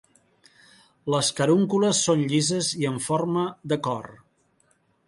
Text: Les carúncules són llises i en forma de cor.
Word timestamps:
Les 1.15 1.29
carúncules 1.41 2.01
són 2.09 2.25
llises 2.33 2.73
i 2.81 2.89
en 2.95 2.99
forma 3.11 3.47
de 3.75 3.81
cor. 3.91 4.15